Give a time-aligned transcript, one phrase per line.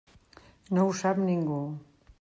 [0.79, 1.63] No ho sap ningú.